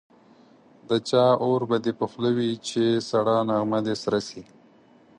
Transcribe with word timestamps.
د 0.89 0.91
چا 1.09 1.25
اور 1.43 1.61
به 1.69 1.77
دي 1.83 1.91
په 1.99 2.05
خوله 2.11 2.31
وي 2.37 2.51
چي 2.67 2.85
سړه 3.09 3.35
نغمه 3.49 3.79
دي 3.85 3.95
سره 4.03 4.19
سي 4.27 4.41